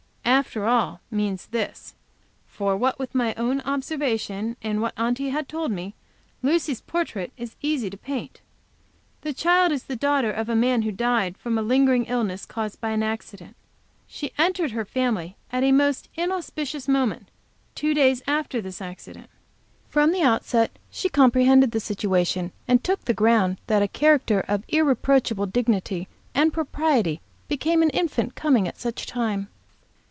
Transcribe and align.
"After 0.23 0.65
all" 0.65 1.01
means 1.11 1.45
this 1.47 1.93
(for 2.47 2.75
what 2.75 2.97
with 2.97 3.13
my 3.13 3.33
own 3.35 3.61
observation, 3.61 4.55
and 4.61 4.81
what 4.81 4.93
Aunty 4.97 5.29
has 5.29 5.45
told 5.47 5.71
me, 5.71 5.93
Lucy's 6.41 6.81
portrait 6.81 7.31
is 7.37 7.55
easy 7.61 7.89
to 7.91 7.97
paint) 7.97 8.41
The 9.21 9.33
child 9.33 9.71
is 9.71 9.83
the 9.83 9.95
daughter 9.95 10.31
of 10.31 10.49
a 10.49 10.55
man 10.55 10.81
who 10.81 10.91
died 10.91 11.37
from 11.37 11.57
a 11.57 11.61
lingering 11.61 12.05
illness 12.05 12.45
caused 12.47 12.81
by 12.81 12.89
an 12.89 13.03
accident. 13.03 13.55
She 14.07 14.33
entered 14.37 14.71
the 14.73 14.83
family 14.83 15.35
at 15.51 15.63
a 15.63 15.71
most 15.71 16.09
inauspicious 16.15 16.87
moment, 16.87 17.29
two 17.75 17.93
days 17.93 18.23
after 18.25 18.61
this 18.61 18.81
accident. 18.81 19.29
From 19.89 20.11
the 20.11 20.23
outset 20.23 20.71
she 20.89 21.07
comprehended 21.07 21.69
the 21.71 21.79
situation 21.79 22.51
and 22.67 22.83
took 22.83 23.05
the 23.05 23.13
ground 23.13 23.57
that 23.67 23.83
a 23.83 23.87
character 23.87 24.39
of 24.47 24.63
irreproachable 24.69 25.45
dignity 25.45 26.07
and 26.33 26.51
propriety 26.51 27.21
became 27.47 27.83
an 27.83 27.91
infant 27.91 28.33
coming 28.33 28.67
at 28.67 28.79
such 28.79 29.03
a 29.03 29.07
time. 29.07 29.47